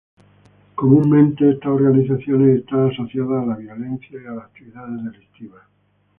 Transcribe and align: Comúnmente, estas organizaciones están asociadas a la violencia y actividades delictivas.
Comúnmente, 0.75 1.47
estas 1.47 1.69
organizaciones 1.69 2.61
están 2.61 2.89
asociadas 2.89 3.43
a 3.43 3.45
la 3.45 3.55
violencia 3.55 4.19
y 4.19 4.25
actividades 4.39 4.97
delictivas. 5.03 5.61